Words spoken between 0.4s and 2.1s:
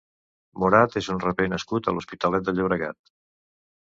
Morad és un raper nascut a